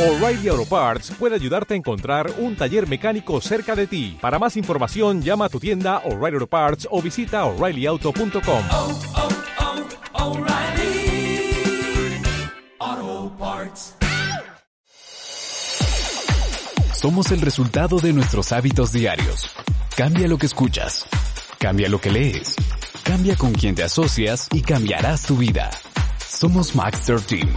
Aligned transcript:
O'Reilly 0.00 0.48
Auto 0.48 0.64
Parts 0.64 1.12
puede 1.18 1.34
ayudarte 1.34 1.74
a 1.74 1.76
encontrar 1.76 2.32
un 2.38 2.56
taller 2.56 2.88
mecánico 2.88 3.38
cerca 3.42 3.76
de 3.76 3.86
ti. 3.86 4.16
Para 4.18 4.38
más 4.38 4.56
información, 4.56 5.20
llama 5.20 5.44
a 5.44 5.48
tu 5.50 5.60
tienda 5.60 5.98
O'Reilly 6.06 6.36
Auto 6.36 6.46
Parts 6.46 6.88
o 6.90 7.02
visita 7.02 7.44
oreillyauto.com. 7.44 8.64
oh, 8.70 8.98
oh, 12.82 13.32
Parts. 13.38 13.94
Somos 16.94 17.30
el 17.30 17.42
resultado 17.42 17.98
de 17.98 18.14
nuestros 18.14 18.52
hábitos 18.52 18.92
diarios. 18.92 19.50
Cambia 19.98 20.26
lo 20.28 20.38
que 20.38 20.46
escuchas. 20.46 21.04
Cambia 21.58 21.90
lo 21.90 22.00
que 22.00 22.10
lees. 22.10 22.56
Cambia 23.02 23.36
con 23.36 23.52
quien 23.52 23.74
te 23.74 23.82
asocias 23.82 24.48
y 24.50 24.62
cambiarás 24.62 25.24
tu 25.24 25.36
vida. 25.36 25.70
Somos 26.26 26.74
Maxter 26.74 27.20
Team. 27.20 27.50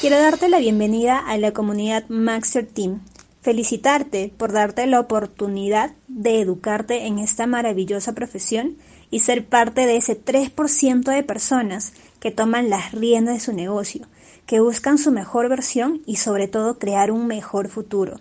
Quiero 0.00 0.16
darte 0.20 0.48
la 0.48 0.60
bienvenida 0.60 1.18
a 1.18 1.36
la 1.38 1.50
comunidad 1.50 2.04
Maxter 2.08 2.68
Team. 2.68 3.00
Felicitarte 3.42 4.32
por 4.36 4.52
darte 4.52 4.86
la 4.86 5.00
oportunidad 5.00 5.90
de 6.06 6.40
educarte 6.40 7.06
en 7.06 7.18
esta 7.18 7.48
maravillosa 7.48 8.12
profesión 8.12 8.76
y 9.10 9.18
ser 9.18 9.48
parte 9.48 9.86
de 9.86 9.96
ese 9.96 10.16
3% 10.16 11.02
de 11.02 11.24
personas 11.24 11.94
que 12.20 12.30
toman 12.30 12.70
las 12.70 12.92
riendas 12.92 13.34
de 13.34 13.40
su 13.40 13.52
negocio, 13.52 14.06
que 14.46 14.60
buscan 14.60 14.98
su 14.98 15.10
mejor 15.10 15.48
versión 15.48 16.00
y 16.06 16.14
sobre 16.14 16.46
todo 16.46 16.78
crear 16.78 17.10
un 17.10 17.26
mejor 17.26 17.68
futuro. 17.68 18.20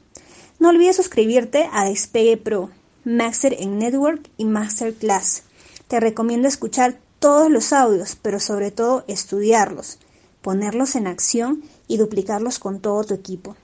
No 0.58 0.70
olvides 0.70 0.96
suscribirte 0.96 1.70
a 1.72 1.86
Despegue 1.86 2.38
Pro, 2.38 2.72
Master 3.06 3.56
en 3.60 3.78
Network 3.78 4.32
y 4.36 4.46
Masterclass. 4.46 5.44
Te 5.88 6.00
recomiendo 6.00 6.48
escuchar 6.48 6.98
todos 7.20 7.52
los 7.52 7.72
audios, 7.72 8.18
pero 8.20 8.40
sobre 8.40 8.72
todo 8.72 9.06
estudiarlos 9.08 10.00
ponerlos 10.48 10.96
en 10.96 11.08
acción 11.08 11.62
y 11.90 11.98
duplicarlos 11.98 12.58
con 12.58 12.80
todo 12.80 13.04
tu 13.04 13.14
equipo. 13.14 13.58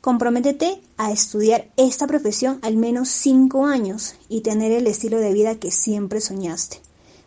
Comprométete 0.00 0.82
a 0.96 1.12
estudiar 1.12 1.70
esta 1.76 2.08
profesión 2.08 2.58
al 2.62 2.76
menos 2.76 3.08
5 3.08 3.66
años 3.66 4.16
y 4.28 4.40
tener 4.40 4.72
el 4.72 4.88
estilo 4.88 5.18
de 5.18 5.32
vida 5.32 5.54
que 5.60 5.70
siempre 5.70 6.20
soñaste. 6.20 6.80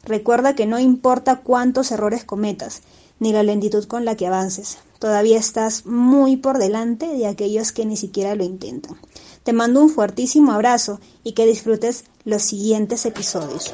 Recuerda 0.03 0.55
que 0.55 0.65
no 0.65 0.77
importa 0.77 1.39
cuántos 1.39 1.93
errores 1.93 2.25
cometas, 2.25 2.81
ni 3.21 3.31
la 3.31 3.43
lentitud 3.43 3.85
con 3.85 4.03
la 4.03 4.17
que 4.17 4.27
avances, 4.27 4.77
todavía 4.99 5.39
estás 5.39 5.85
muy 5.85 6.35
por 6.35 6.57
delante 6.57 7.07
de 7.07 7.27
aquellos 7.27 7.71
que 7.71 7.85
ni 7.85 7.95
siquiera 7.95 8.35
lo 8.35 8.43
intentan. 8.43 8.97
Te 9.43 9.53
mando 9.53 9.81
un 9.81 9.89
fuertísimo 9.89 10.51
abrazo 10.51 10.99
y 11.23 11.31
que 11.31 11.45
disfrutes 11.45 12.03
los 12.25 12.41
siguientes 12.41 13.05
episodios. 13.05 13.73